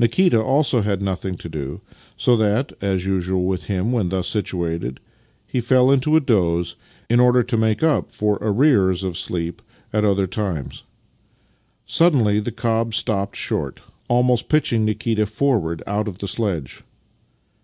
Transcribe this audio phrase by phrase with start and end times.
[0.00, 1.80] Kikita also had nothing to do,
[2.16, 4.98] so that, as usual with him when thus situated,
[5.46, 6.74] he fell into a doze,
[7.08, 9.62] in order to make up for arrears of sleep
[9.92, 10.82] at other times.
[11.86, 16.82] Suddenly the cob stopped short, almost pitching Nikita forward out of the sledge.